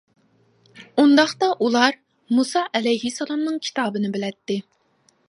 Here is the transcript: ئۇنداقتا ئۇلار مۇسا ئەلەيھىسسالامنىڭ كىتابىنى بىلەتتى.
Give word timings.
ئۇنداقتا 1.03 1.49
ئۇلار 1.65 1.99
مۇسا 2.39 2.65
ئەلەيھىسسالامنىڭ 2.79 3.63
كىتابىنى 3.69 4.13
بىلەتتى. 4.17 4.61